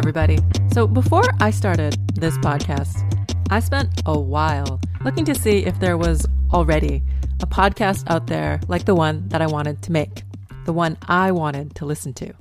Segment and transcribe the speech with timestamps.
[0.00, 0.38] everybody.
[0.72, 3.04] So, before I started this podcast,
[3.50, 7.02] I spent a while looking to see if there was already
[7.42, 10.22] a podcast out there like the one that I wanted to make,
[10.64, 12.32] the one I wanted to listen to.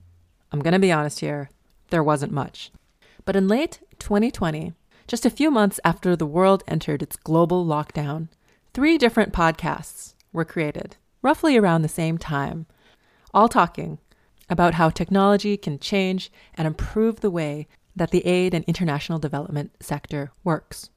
[0.54, 1.50] I'm going to be honest here,
[1.90, 2.72] there wasn't much.
[3.26, 4.72] But in late 2020,
[5.06, 8.30] just a few months after the world entered its global lockdown,
[8.74, 12.68] three different podcasts were created, roughly around the same time,
[13.34, 13.98] all talking
[14.50, 19.72] about how technology can change and improve the way that the aid and international development
[19.80, 20.90] sector works.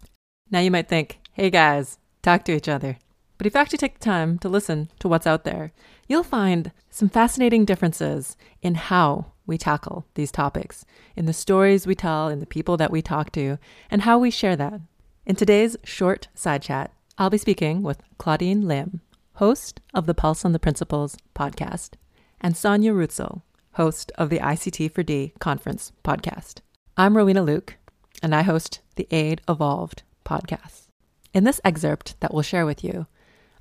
[0.51, 2.98] Now you might think, hey guys, talk to each other.
[3.38, 5.73] But if you actually take the time to listen to what's out there,
[6.09, 10.84] you'll find some fascinating differences in how we tackle these topics,
[11.16, 13.59] in the stories we tell, in the people that we talk to,
[13.91, 14.80] and how we share that.
[15.27, 19.01] In today's short side chat, I'll be speaking with Claudine Lim,
[19.34, 21.95] host of the Pulse on the Principles podcast
[22.42, 23.42] and Sonja Ruetzel,
[23.74, 26.59] host of the ICT4D conference podcast.
[26.96, 27.77] I'm Rowena Luk,
[28.23, 30.88] and I host the Aid Evolved podcast.
[31.32, 33.07] In this excerpt that we'll share with you,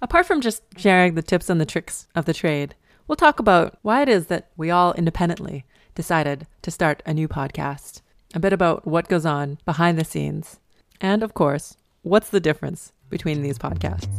[0.01, 2.75] apart from just sharing the tips and the tricks of the trade,
[3.07, 7.27] we'll talk about why it is that we all independently decided to start a new
[7.27, 8.01] podcast,
[8.33, 10.59] a bit about what goes on behind the scenes,
[10.99, 14.09] and of course, what's the difference between these podcasts.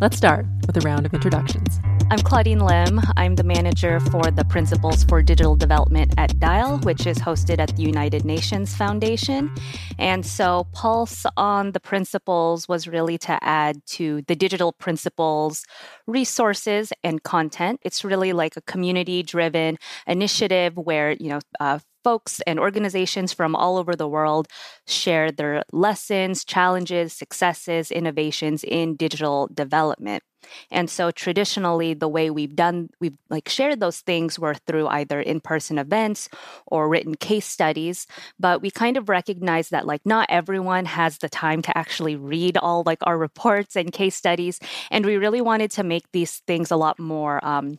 [0.00, 1.80] Let's start with a round of introductions.
[2.12, 3.00] I'm Claudine Lim.
[3.16, 7.74] I'm the manager for the Principles for Digital Development at DIAL, which is hosted at
[7.74, 9.50] the United Nations Foundation.
[9.98, 15.64] And so, Pulse on the Principles was really to add to the digital principles
[16.06, 17.80] resources and content.
[17.82, 23.54] It's really like a community driven initiative where, you know, uh, folks and organizations from
[23.54, 24.48] all over the world
[24.86, 30.22] share their lessons, challenges, successes, innovations in digital development.
[30.70, 35.20] And so traditionally the way we've done we've like shared those things were through either
[35.20, 36.28] in-person events
[36.66, 38.06] or written case studies,
[38.38, 42.56] but we kind of recognize that like not everyone has the time to actually read
[42.56, 44.58] all like our reports and case studies
[44.90, 47.78] and we really wanted to make these things a lot more um,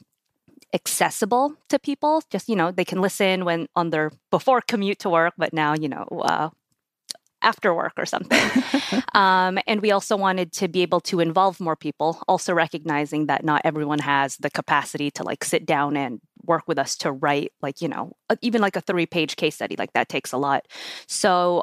[0.74, 2.22] accessible to people.
[2.30, 5.74] Just, you know, they can listen when on their before commute to work, but now,
[5.74, 6.50] you know, uh,
[7.44, 8.42] after work or something.
[9.14, 13.44] um, and we also wanted to be able to involve more people, also recognizing that
[13.44, 17.52] not everyone has the capacity to like sit down and work with us to write,
[17.62, 20.66] like, you know, even like a three page case study, like that takes a lot.
[21.08, 21.62] So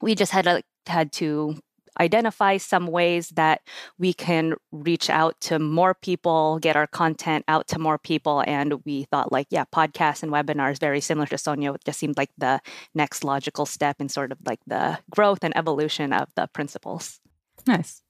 [0.00, 1.58] we just had to, had to
[2.00, 3.62] identify some ways that
[3.98, 8.42] we can reach out to more people, get our content out to more people.
[8.46, 12.16] And we thought, like, yeah, podcasts and webinars, very similar to Sonja, it just seemed
[12.16, 12.60] like the
[12.94, 17.20] next logical step in sort of like the growth and evolution of the principles.
[17.66, 18.02] Nice.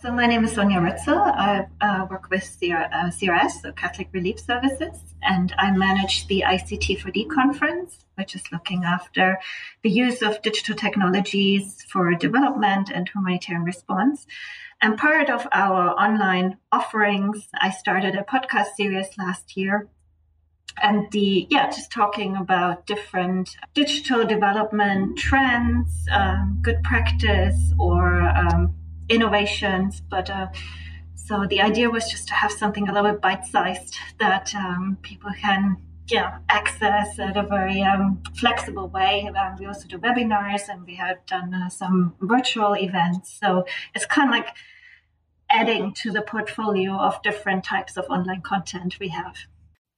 [0.00, 1.18] So my name is Sonja Ruetzel.
[1.18, 7.28] I uh, work with uh, CRS, so Catholic Relief Services, and I manage the ICT4D
[7.28, 9.40] conference, which is looking after
[9.82, 14.24] the use of digital technologies for development and humanitarian response.
[14.80, 19.88] And part of our online offerings, I started a podcast series last year
[20.80, 28.72] and the yeah just talking about different digital development trends um, good practice or um,
[29.08, 30.00] innovations.
[30.00, 30.48] But uh,
[31.14, 34.98] so the idea was just to have something a little bit bite sized that um,
[35.02, 35.76] people can
[36.10, 39.30] yeah, access in a very um, flexible way.
[39.36, 43.38] Um, we also do webinars and we have done uh, some virtual events.
[43.38, 44.56] So it's kind of like
[45.50, 49.36] adding to the portfolio of different types of online content we have.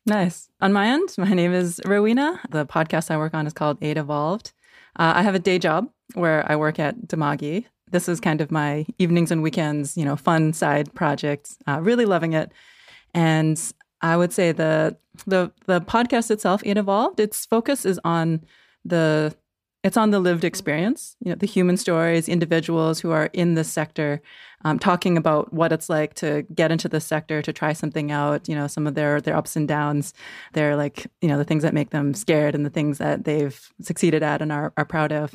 [0.07, 0.49] Nice.
[0.61, 2.41] On my end, my name is Rowena.
[2.51, 4.53] The podcast I work on is called Aid Evolved.
[4.99, 8.51] Uh, I have a day job where I work at Dimagi, this is kind of
[8.51, 11.57] my evenings and weekends, you know, fun side project.
[11.67, 12.53] Uh, really loving it,
[13.15, 14.97] and I would say the
[15.27, 18.45] the the podcast itself, Aid Evolved, its focus is on
[18.85, 19.35] the
[19.83, 23.73] it's on the lived experience, you know, the human stories, individuals who are in this
[23.73, 24.21] sector,
[24.63, 28.47] um, talking about what it's like to get into the sector, to try something out,
[28.47, 30.13] you know, some of their their ups and downs,
[30.53, 33.73] their like, you know, the things that make them scared and the things that they've
[33.81, 35.35] succeeded at and are, are proud of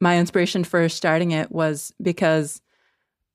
[0.00, 2.60] my inspiration for starting it was because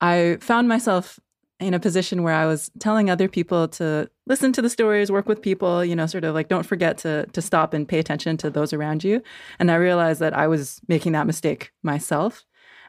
[0.01, 1.19] I found myself
[1.59, 5.27] in a position where I was telling other people to listen to the stories, work
[5.27, 8.35] with people, you know, sort of like don't forget to to stop and pay attention
[8.37, 9.21] to those around you.
[9.59, 12.45] And I realized that I was making that mistake myself.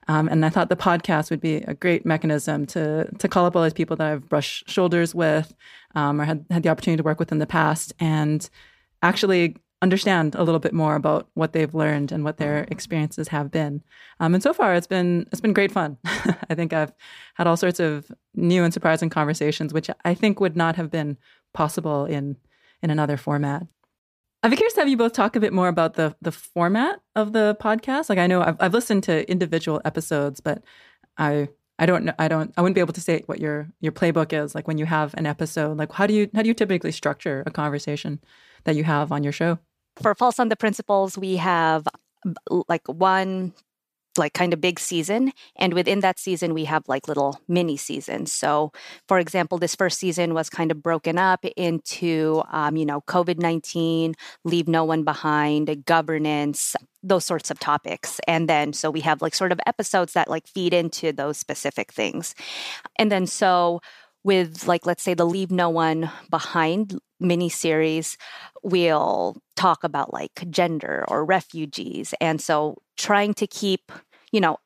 [0.09, 3.55] Um, and I thought the podcast would be a great mechanism to to call up
[3.57, 5.55] all these people that I've brushed shoulders with,
[5.95, 8.49] um, or had had the opportunity to work with in the past, and
[9.03, 13.53] actually understand a little bit more about what they've learned and what their experiences have
[13.53, 13.83] been.
[14.19, 15.97] Um, and so far, it's been it's been great fun.
[16.51, 16.93] I think I've
[17.35, 21.17] had all sorts of new and surprising conversations, which I think would not have been
[21.55, 22.37] possible in
[22.83, 23.67] in another format.
[24.43, 27.01] I'd be curious to have you both talk a bit more about the the format
[27.15, 28.09] of the podcast.
[28.09, 30.65] Like I know I've, I've listened to individual episodes, but
[31.17, 31.49] I
[31.79, 34.33] I don't know I don't I wouldn't be able to say what your your playbook
[34.33, 35.79] is like when you have an episode.
[35.79, 38.21] Like how do you how do you typically structure a conversation
[38.65, 39.59] that you have on your show?
[40.03, 41.87] For Pulse on the Principles, we have
[42.69, 43.53] like one
[44.19, 48.33] like kind of big season and within that season we have like little mini seasons.
[48.33, 48.73] So
[49.09, 54.15] for example this first season was kind of broken up into um, you know covid-19
[54.45, 58.21] leave no one behind governance those sorts of topics.
[58.27, 61.93] And then so we have like sort of episodes that like feed into those specific
[61.93, 62.35] things.
[62.99, 63.81] And then so
[64.25, 68.17] with like let's say the leave no one behind mini series
[68.63, 73.93] we'll talk about like gender or refugees and so trying to keep
[74.33, 74.59] you know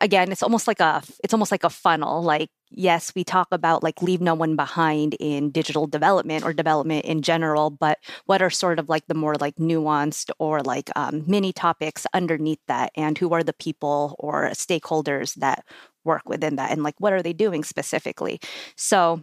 [0.00, 3.82] again it's almost like a it's almost like a funnel like yes we talk about
[3.82, 8.50] like leave no one behind in digital development or development in general but what are
[8.50, 13.18] sort of like the more like nuanced or like um, mini topics underneath that and
[13.18, 15.64] who are the people or stakeholders that
[16.04, 18.40] work within that and like what are they doing specifically?
[18.76, 19.22] So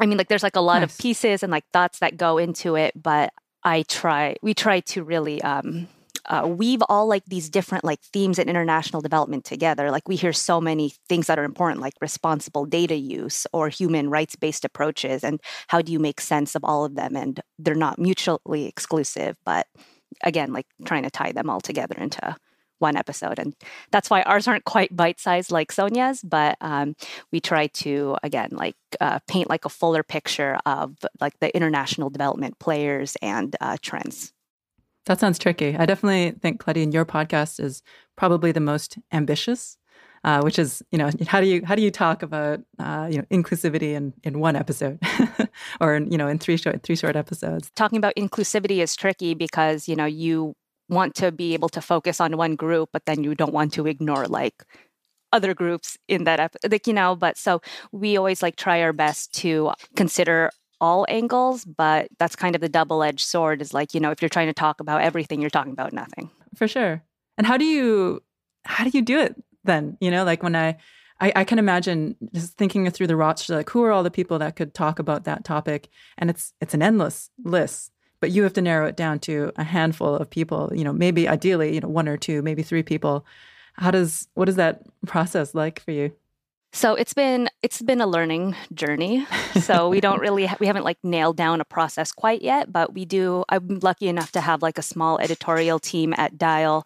[0.00, 0.92] i mean like there's like a lot nice.
[0.92, 3.32] of pieces and like thoughts that go into it but
[3.64, 5.88] i try we try to really um
[6.28, 10.32] uh, weave all like these different like themes in international development together like we hear
[10.32, 15.24] so many things that are important like responsible data use or human rights based approaches
[15.24, 19.36] and how do you make sense of all of them and they're not mutually exclusive
[19.46, 19.66] but
[20.22, 22.36] again like trying to tie them all together into
[22.78, 23.38] one episode.
[23.38, 23.54] And
[23.90, 26.94] that's why ours aren't quite bite sized like Sonja's, but um,
[27.32, 32.10] we try to, again, like uh, paint like a fuller picture of like the international
[32.10, 34.32] development players and uh, trends.
[35.06, 35.74] That sounds tricky.
[35.76, 37.82] I definitely think, Claudine, your podcast is
[38.16, 39.76] probably the most ambitious.
[40.24, 43.18] Uh, which is, you know, how do you how do you talk about uh, you
[43.18, 44.98] know inclusivity in in one episode,
[45.80, 47.70] or in, you know in three short three short episodes?
[47.76, 50.56] Talking about inclusivity is tricky because you know you
[50.88, 53.86] want to be able to focus on one group, but then you don't want to
[53.86, 54.64] ignore like
[55.32, 57.60] other groups in that episode, like, you know, but so
[57.92, 60.50] we always like try our best to consider
[60.80, 64.22] all angles, but that's kind of the double edged sword is like, you know, if
[64.22, 66.30] you're trying to talk about everything, you're talking about nothing.
[66.54, 67.02] For sure.
[67.36, 68.22] And how do you,
[68.64, 69.98] how do you do it then?
[70.00, 70.78] You know, like when I,
[71.20, 74.38] I, I can imagine just thinking through the roster, like who are all the people
[74.38, 75.88] that could talk about that topic?
[76.16, 79.64] And it's, it's an endless list but you have to narrow it down to a
[79.64, 83.24] handful of people you know maybe ideally you know one or two maybe three people.
[83.74, 86.12] How does what is that process like for you?
[86.72, 89.26] So it's been it's been a learning journey.
[89.60, 93.04] So we don't really we haven't like nailed down a process quite yet but we
[93.04, 96.84] do i'm lucky enough to have like a small editorial team at dial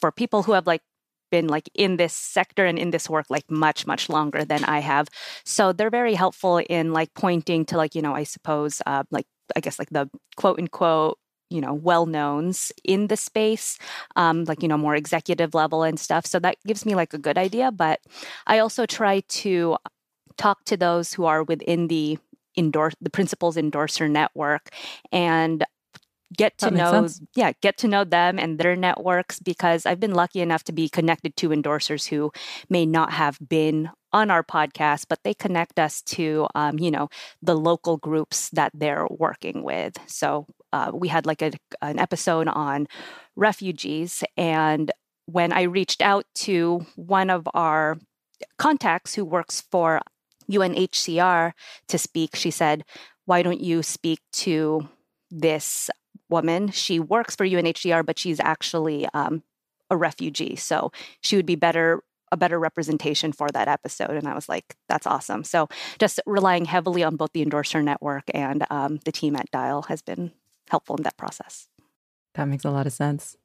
[0.00, 0.82] for people who have like
[1.30, 4.80] been like in this sector and in this work like much much longer than i
[4.80, 5.08] have.
[5.44, 9.26] So they're very helpful in like pointing to like you know i suppose uh, like
[9.56, 11.18] I guess like the quote unquote
[11.50, 13.78] you know well knowns in the space
[14.16, 16.26] um, like you know more executive level and stuff.
[16.26, 18.00] So that gives me like a good idea but
[18.46, 19.76] i also try to
[20.36, 22.18] talk to those who are within the
[22.56, 24.70] endorse the principles endorser network
[25.12, 25.64] and
[26.36, 27.20] get to know sense.
[27.34, 30.88] yeah get to know them and their networks because i've been lucky enough to be
[30.88, 32.30] connected to endorsers who
[32.68, 37.08] may not have been on our podcast, but they connect us to, um, you know,
[37.42, 39.98] the local groups that they're working with.
[40.06, 41.52] So uh, we had like a,
[41.82, 42.86] an episode on
[43.36, 44.24] refugees.
[44.36, 44.90] And
[45.26, 47.98] when I reached out to one of our
[48.58, 50.00] contacts who works for
[50.50, 51.52] UNHCR
[51.88, 52.84] to speak, she said,
[53.26, 54.88] Why don't you speak to
[55.30, 55.90] this
[56.28, 56.70] woman?
[56.70, 59.42] She works for UNHCR, but she's actually um,
[59.90, 60.56] a refugee.
[60.56, 64.10] So she would be better a better representation for that episode.
[64.10, 65.44] And I was like, that's awesome.
[65.44, 65.68] So
[65.98, 70.02] just relying heavily on both the endorser network and um, the team at Dial has
[70.02, 70.32] been
[70.68, 71.68] helpful in that process.
[72.34, 73.36] That makes a lot of sense.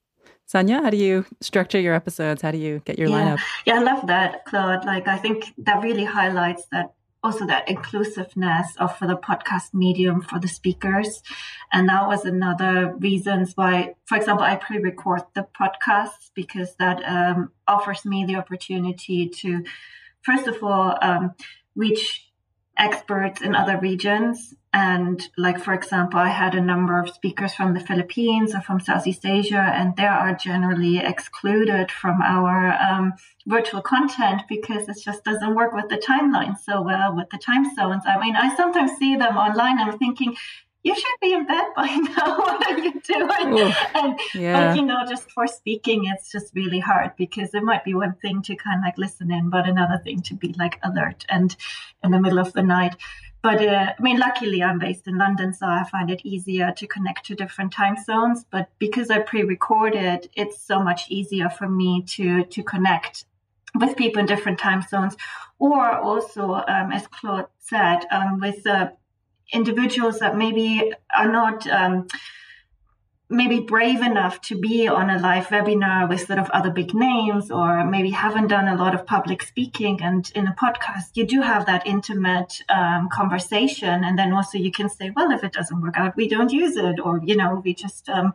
[0.52, 2.42] Sonja, how do you structure your episodes?
[2.42, 3.36] How do you get your yeah.
[3.36, 3.40] lineup?
[3.66, 4.86] Yeah, I love that, Claude.
[4.86, 6.94] Like, I think that really highlights that
[7.24, 11.24] also that inclusiveness of the podcast medium for the speakers.
[11.72, 17.52] And that was another reasons why, for example, I pre-record the podcasts because that um,
[17.68, 19.64] offers me the opportunity to,
[20.22, 21.34] first of all, um,
[21.76, 22.23] reach
[22.78, 24.56] experts in other regions.
[24.76, 28.80] And like, for example, I had a number of speakers from the Philippines or from
[28.80, 33.14] Southeast Asia, and they are generally excluded from our um,
[33.46, 37.66] virtual content because it just doesn't work with the timeline so well with the time
[37.76, 38.04] zones.
[38.08, 39.78] I mean, I sometimes see them online.
[39.78, 40.36] I'm thinking,
[40.84, 41.86] you should be in bed by
[42.18, 42.38] now.
[42.38, 43.60] what are you doing?
[43.60, 44.68] Ooh, and yeah.
[44.68, 48.16] but you know, just for speaking, it's just really hard because it might be one
[48.22, 51.56] thing to kind of like listen in, but another thing to be like alert and
[52.04, 52.96] in the middle of the night.
[53.42, 56.88] but uh, I mean, luckily I'm based in London, so I find it easier to
[56.88, 58.46] connect to different time zones.
[58.50, 63.26] But because I pre-recorded, it's so much easier for me to to connect
[63.80, 65.16] with people in different time zones,
[65.60, 68.90] or also, um, as Claude said, um, with uh,
[69.54, 71.68] individuals that maybe are not.
[71.68, 72.08] Um,
[73.30, 77.50] maybe brave enough to be on a live webinar with sort of other big names
[77.50, 81.42] or maybe haven't done a lot of public speaking and in a podcast you do
[81.42, 85.82] have that intimate um, conversation and then also you can say well if it doesn't
[85.82, 88.34] work out we don't use it or you know we just um,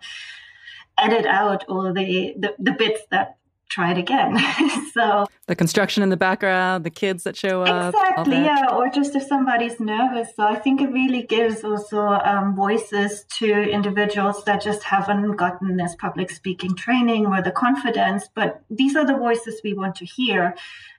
[0.98, 3.36] edit out all the, the, the bits that
[3.68, 4.38] try it again.
[4.92, 7.94] so the construction in the background, the kids that show up.
[7.94, 8.66] Exactly, yeah.
[8.72, 10.28] Or just if somebody's nervous.
[10.36, 15.76] So I think it really gives also um, voices to individuals that just haven't gotten
[15.76, 18.28] this public speaking training or the confidence.
[18.34, 20.54] But these are the voices we want to hear.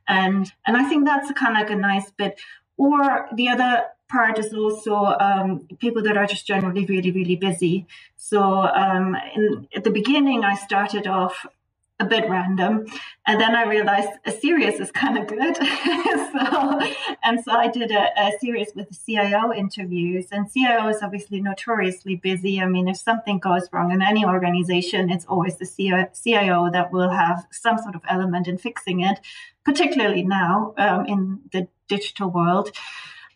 [0.07, 2.39] And and I think that's kind of like a nice bit.
[2.77, 7.85] Or the other part is also um, people that are just generally really, really busy.
[8.17, 11.45] So um, in, at the beginning, I started off
[11.99, 12.85] a bit random.
[13.27, 15.57] And then I realized a series is kind of good.
[15.57, 16.79] so,
[17.23, 20.27] and so I did a, a, series with CIO interviews.
[20.31, 22.61] And CIO is obviously notoriously busy.
[22.61, 27.09] I mean, if something goes wrong in any organization, it's always the CIO that will
[27.09, 29.19] have some sort of element in fixing it,
[29.65, 32.71] particularly now um, in the digital world.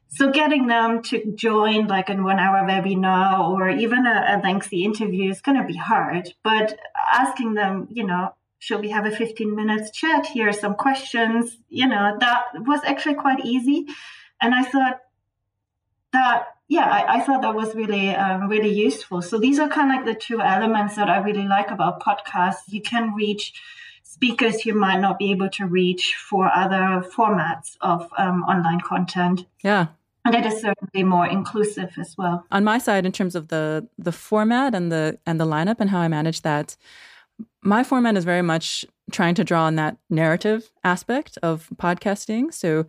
[0.08, 4.86] So getting them to join like a one hour webinar or even a, a lengthy
[4.86, 6.78] interview is going to be hard, but
[7.12, 10.26] asking them, you know, should we have a 15 minutes chat?
[10.26, 11.58] Here are some questions.
[11.68, 13.88] You know, that was actually quite easy.
[14.42, 15.02] And I thought
[16.14, 19.22] that, yeah, I, I thought that was really, um, really useful.
[19.22, 22.70] So these are kind of like the two elements that I really like about podcasts.
[22.70, 23.54] You can reach
[24.04, 29.46] speakers you might not be able to reach for other formats of um, online content.
[29.62, 29.88] Yeah.
[30.24, 32.46] And it is certainly more inclusive as well.
[32.50, 35.90] On my side, in terms of the the format and the and the lineup and
[35.90, 36.78] how I manage that,
[37.64, 42.54] my format is very much trying to draw on that narrative aspect of podcasting.
[42.54, 42.86] So,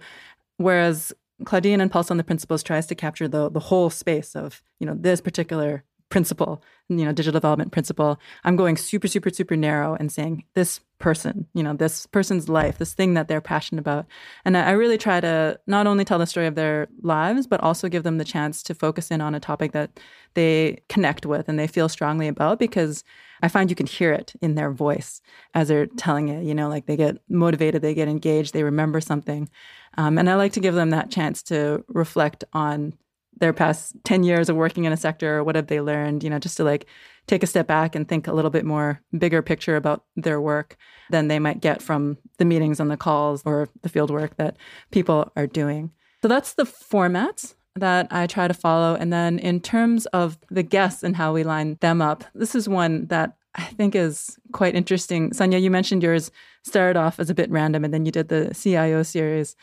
[0.57, 1.13] whereas
[1.45, 4.87] Claudine and Pulse on the Principles tries to capture the the whole space of you
[4.87, 5.85] know this particular
[6.15, 10.79] principle, you know, digital development principle, I'm going super, super, super narrow and saying this
[11.01, 14.07] person, you know, this person's life, this thing that they're passionate about.
[14.45, 17.89] And I really try to not only tell the story of their lives, but also
[17.89, 19.99] give them the chance to focus in on a topic that
[20.35, 23.03] they connect with and they feel strongly about because
[23.43, 25.21] I find you can hear it in their voice
[25.53, 29.01] as they're telling it, you know, like they get motivated, they get engaged, they remember
[29.01, 29.51] something.
[29.99, 32.95] Um, and I like to give them that chance to reflect on
[33.39, 36.39] their past 10 years of working in a sector what have they learned you know
[36.39, 36.87] just to like
[37.27, 40.77] take a step back and think a little bit more bigger picture about their work
[41.11, 44.57] than they might get from the meetings and the calls or the field work that
[44.91, 45.91] people are doing
[46.23, 48.95] so that's the format that I try to follow.
[48.95, 52.69] And then in terms of the guests and how we line them up, this is
[52.69, 55.31] one that I think is quite interesting.
[55.31, 56.31] Sonja, you mentioned yours
[56.63, 59.57] started off as a bit random and then you did the CIO series.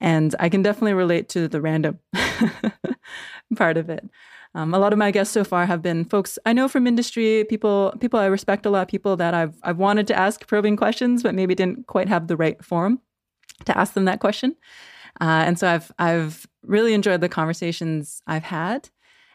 [0.00, 1.98] And I can definitely relate to the random
[3.56, 4.08] part of it.
[4.54, 7.44] Um, a lot of my guests so far have been folks I know from industry,
[7.48, 11.22] people people I respect a lot, people that I've I've wanted to ask probing questions,
[11.22, 13.00] but maybe didn't quite have the right forum
[13.66, 14.56] to ask them that question.
[15.20, 18.88] Uh, and so I've I've really enjoyed the conversations I've had.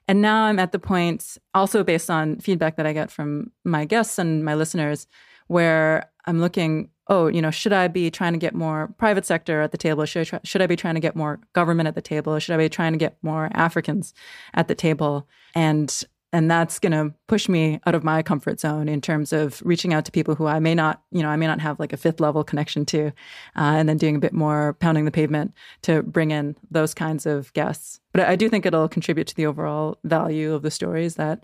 [0.07, 3.85] And now I'm at the point, also based on feedback that I get from my
[3.85, 5.07] guests and my listeners,
[5.47, 9.61] where I'm looking oh, you know, should I be trying to get more private sector
[9.61, 10.05] at the table?
[10.05, 12.37] Should I, try, should I be trying to get more government at the table?
[12.39, 14.13] Should I be trying to get more Africans
[14.53, 15.27] at the table?
[15.53, 19.61] And and that's going to push me out of my comfort zone in terms of
[19.63, 21.93] reaching out to people who I may not, you know, I may not have like
[21.93, 23.11] a fifth level connection to, uh,
[23.55, 27.53] and then doing a bit more pounding the pavement to bring in those kinds of
[27.53, 27.99] guests.
[28.13, 31.43] But I do think it'll contribute to the overall value of the stories that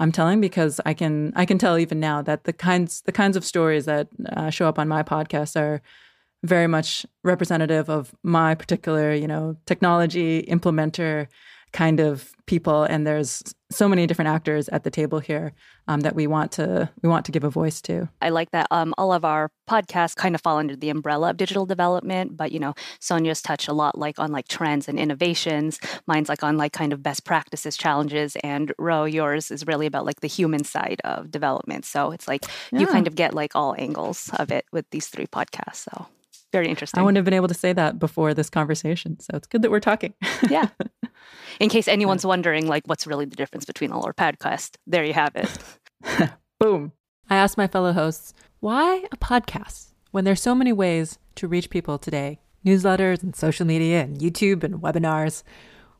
[0.00, 3.36] I'm telling because I can I can tell even now that the kinds the kinds
[3.36, 5.82] of stories that uh, show up on my podcast are
[6.42, 11.28] very much representative of my particular you know technology implementer
[11.72, 12.82] kind of people.
[12.82, 15.52] And there's so many different actors at the table here
[15.88, 18.66] um, that we want to we want to give a voice to i like that
[18.70, 22.52] um, all of our podcasts kind of fall under the umbrella of digital development but
[22.52, 26.56] you know sonja's touch a lot like on like trends and innovations mine's like on
[26.56, 30.64] like kind of best practices challenges and Ro yours is really about like the human
[30.64, 32.80] side of development so it's like yeah.
[32.80, 36.06] you kind of get like all angles of it with these three podcasts so
[36.52, 37.00] very interesting.
[37.00, 39.20] I wouldn't have been able to say that before this conversation.
[39.20, 40.14] So it's good that we're talking.
[40.48, 40.68] yeah.
[41.58, 45.12] In case anyone's wondering, like, what's really the difference between all our podcasts, there you
[45.12, 46.30] have it.
[46.60, 46.92] Boom.
[47.28, 51.70] I asked my fellow hosts, why a podcast when there's so many ways to reach
[51.70, 52.40] people today?
[52.64, 55.42] Newsletters and social media and YouTube and webinars.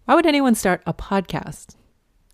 [0.04, 1.76] Why would anyone start a podcast?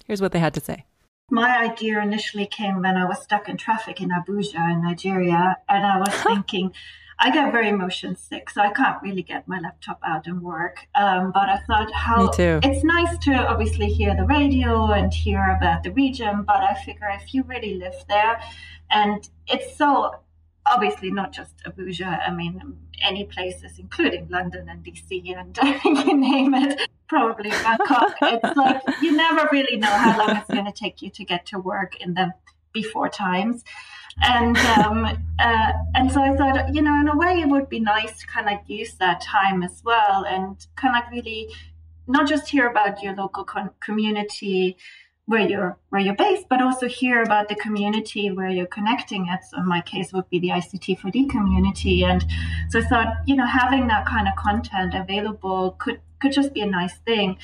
[0.07, 0.87] Here's what they had to say.
[1.31, 5.85] My idea initially came when I was stuck in traffic in Abuja in Nigeria, and
[5.85, 6.73] I was thinking,
[7.19, 10.87] I get very motion sick, so I can't really get my laptop out and work.
[10.95, 12.29] Um, but I thought, how
[12.63, 17.09] it's nice to obviously hear the radio and hear about the region, but I figure
[17.15, 18.41] if you really live there,
[18.91, 20.17] and it's so
[20.67, 26.55] obviously not just Abuja, I mean, any places, including London and DC and you name
[26.55, 28.15] it, probably Bangkok.
[28.23, 31.47] it's like you never really know how long it's going to take you to get
[31.47, 32.33] to work in the
[32.73, 33.65] before times.
[34.23, 35.05] And um,
[35.39, 38.27] uh, and so I thought, you know, in a way, it would be nice to
[38.27, 41.49] kind of use that time as well and kind of really
[42.07, 44.77] not just hear about your local con- community
[45.27, 49.45] where you're where you're based, but also hear about the community where you're connecting at.
[49.45, 52.05] So in my case would be the ICT4D community.
[52.05, 52.25] And
[52.71, 56.61] so I thought, you know, having that kind of content available could could just be
[56.61, 57.39] a nice thing.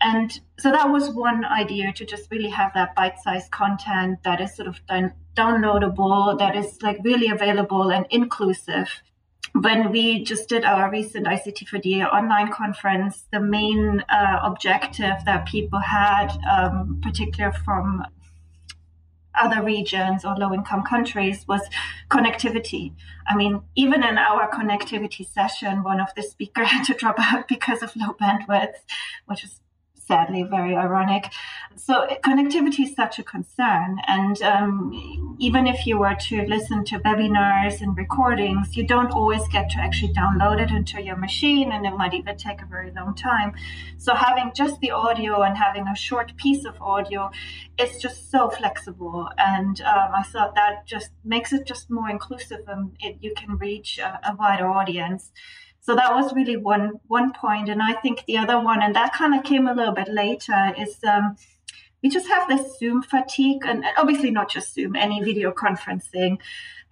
[0.00, 4.54] And so that was one idea to just really have that bite-sized content that is
[4.56, 9.02] sort of done, downloadable, that is like really available and inclusive
[9.52, 15.78] when we just did our recent ICT4D online conference, the main uh, objective that people
[15.78, 18.02] had, um, particularly from
[19.34, 21.62] other regions or low income countries, was
[22.10, 22.92] connectivity.
[23.28, 27.48] I mean, even in our connectivity session, one of the speakers had to drop out
[27.48, 28.74] because of low bandwidth,
[29.26, 29.60] which is
[29.94, 31.32] sadly very ironic.
[31.76, 34.90] So connectivity is such a concern, and um,
[35.46, 39.78] even if you were to listen to webinars and recordings, you don't always get to
[39.86, 43.50] actually download it into your machine, and it might even take a very long time.
[43.98, 47.30] So having just the audio and having a short piece of audio
[47.76, 52.62] is just so flexible, and um, I thought that just makes it just more inclusive,
[52.68, 55.32] and it, you can reach a, a wider audience.
[55.80, 59.12] So that was really one one point, and I think the other one, and that
[59.12, 61.36] kind of came a little bit later, is um,
[62.02, 66.38] we just have this Zoom fatigue, and obviously not just Zoom, any video conferencing.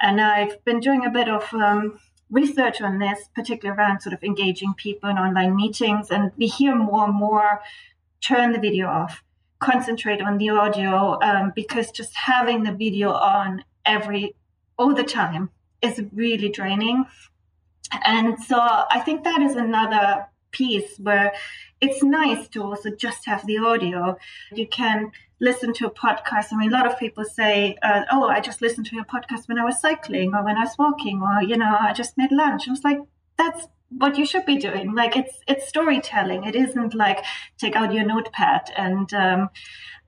[0.00, 1.98] And I've been doing a bit of um,
[2.30, 6.74] research on this, particularly around sort of engaging people in online meetings, and we hear
[6.74, 7.60] more and more
[8.20, 9.22] turn the video off,
[9.58, 14.34] concentrate on the audio, um, because just having the video on every
[14.78, 15.50] all the time
[15.82, 17.04] is really draining
[18.04, 21.32] and so I think that is another piece where
[21.80, 24.16] it's nice to also just have the audio.
[24.52, 26.52] You can listen to a podcast.
[26.52, 29.48] I mean, a lot of people say, uh, "Oh, I just listened to your podcast
[29.48, 32.32] when I was cycling, or when I was walking, or you know, I just made
[32.32, 33.00] lunch." I was like,
[33.36, 34.94] "That's what you should be doing.
[34.94, 36.44] Like, it's it's storytelling.
[36.44, 37.24] It isn't like
[37.58, 39.50] take out your notepad and." Um,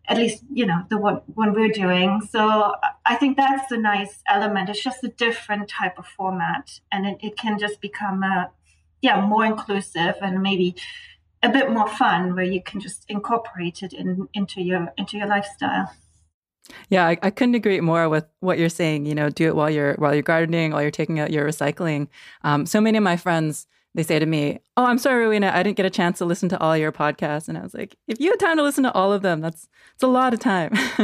[0.09, 2.75] at least you know the one, one we're doing so
[3.07, 7.19] i think that's a nice element it's just a different type of format and it,
[7.21, 8.51] it can just become a
[9.03, 10.75] yeah more inclusive and maybe
[11.43, 15.27] a bit more fun where you can just incorporate it in, into your into your
[15.27, 15.93] lifestyle
[16.89, 19.05] yeah, I, I, couldn't agree more with what you're saying.
[19.07, 22.07] You know, do it while you're while you're gardening, while you're taking out your recycling.
[22.43, 25.63] Um, so many of my friends they say to me, "Oh, I'm sorry, Rowena, I
[25.63, 28.21] didn't get a chance to listen to all your podcasts." And I was like, "If
[28.21, 30.73] you had time to listen to all of them, that's it's a lot of time."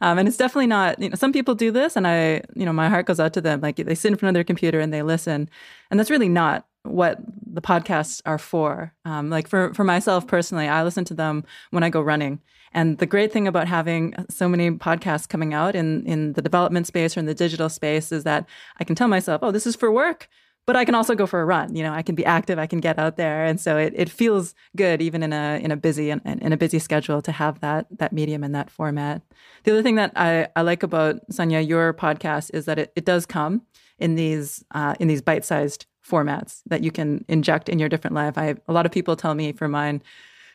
[0.00, 1.00] um, and it's definitely not.
[1.00, 3.40] You know, some people do this, and I, you know, my heart goes out to
[3.40, 3.60] them.
[3.60, 5.48] Like they sit in front of their computer and they listen,
[5.90, 8.92] and that's really not what the podcasts are for.
[9.04, 12.40] Um, like for for myself personally, I listen to them when I go running.
[12.72, 16.86] And the great thing about having so many podcasts coming out in in the development
[16.86, 18.46] space or in the digital space is that
[18.78, 20.28] I can tell myself, "Oh, this is for work."
[20.66, 21.74] but I can also go for a run.
[21.74, 24.10] You know, I can be active, I can get out there, and so it, it
[24.10, 27.60] feels good even in a in a busy in, in a busy schedule to have
[27.60, 29.22] that that medium and that format.
[29.62, 33.04] The other thing that I, I like about Sonja your podcast is that it, it
[33.04, 33.62] does come
[33.98, 38.14] in these uh, in these bite sized formats that you can inject in your different
[38.14, 38.38] life.
[38.38, 40.02] I a lot of people tell me for mine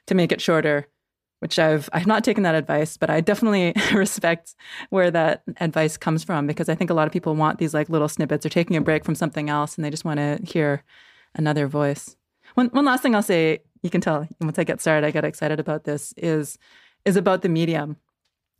[0.07, 0.87] to make it shorter
[1.41, 4.55] which I've I've not taken that advice, but I definitely respect
[4.91, 7.89] where that advice comes from because I think a lot of people want these like
[7.89, 10.83] little snippets or taking a break from something else and they just want to hear
[11.33, 12.15] another voice.
[12.53, 15.25] One one last thing I'll say, you can tell once I get started, I get
[15.25, 16.59] excited about this is
[17.05, 17.97] is about the medium.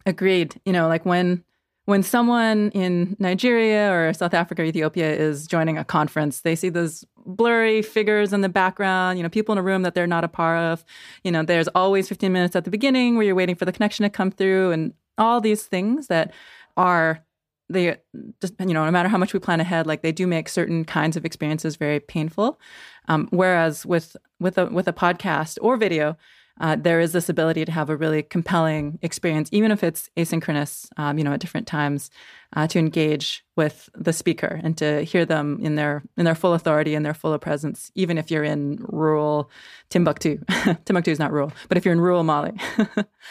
[0.08, 0.60] Agreed.
[0.66, 1.44] You know, like when
[1.86, 6.70] when someone in Nigeria or South Africa or Ethiopia is joining a conference, they see
[6.70, 10.24] those blurry figures in the background, you know, people in a room that they're not
[10.24, 10.86] a part of.
[11.24, 14.04] You know, there's always 15 minutes at the beginning where you're waiting for the connection
[14.04, 16.32] to come through and all these things that
[16.78, 17.24] are
[17.70, 17.98] they
[18.42, 20.84] just you know no matter how much we plan ahead like they do make certain
[20.84, 22.60] kinds of experiences very painful
[23.08, 26.18] um, whereas with with a with a podcast or video
[26.60, 30.88] uh, there is this ability to have a really compelling experience, even if it's asynchronous,
[30.98, 32.10] um, you know, at different times,
[32.56, 36.54] uh, to engage with the speaker and to hear them in their in their full
[36.54, 39.50] authority and their full presence, even if you're in rural
[39.90, 40.40] Timbuktu.
[40.86, 42.54] Timbuktu is not rural, but if you're in rural Mali.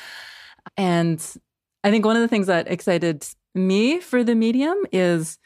[0.76, 1.24] and
[1.84, 5.38] I think one of the things that excited me for the medium is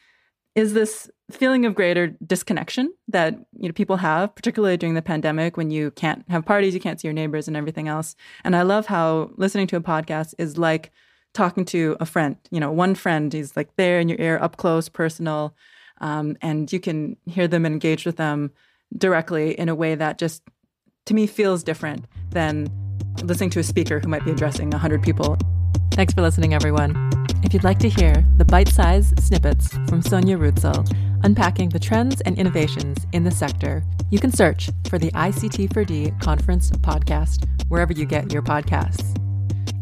[0.54, 5.56] is this feeling of greater disconnection that you know people have particularly during the pandemic
[5.56, 8.14] when you can't have parties you can't see your neighbors and everything else.
[8.44, 10.92] And i love how listening to a podcast is like
[11.32, 12.36] talking to a friend.
[12.50, 15.54] You know one friend is like there in your ear up close personal
[16.00, 18.50] um, and you can hear them and engage with them
[18.96, 20.42] directly in a way that just
[21.06, 22.68] to me feels different than
[23.22, 25.36] listening to a speaker who might be addressing 100 people.
[25.92, 30.38] Thanks for listening everyone if you'd like to hear the bite sized snippets from Sonja
[30.38, 30.90] Ruetzel
[31.24, 36.70] unpacking the trends and innovations in the sector, you can search for the ICT4D Conference
[36.70, 39.14] podcast wherever you get your podcasts.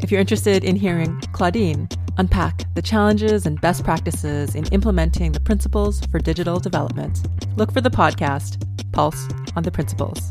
[0.01, 5.40] If you're interested in hearing Claudine unpack the challenges and best practices in implementing the
[5.40, 7.20] principles for digital development,
[7.57, 10.31] look for the podcast Pulse on the Principles.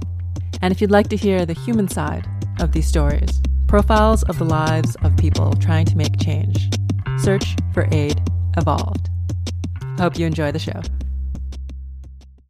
[0.62, 2.28] And if you'd like to hear the human side
[2.60, 6.70] of these stories, profiles of the lives of people trying to make change,
[7.22, 8.20] search for Aid
[8.58, 9.10] Evolved.
[10.00, 10.82] Hope you enjoy the show.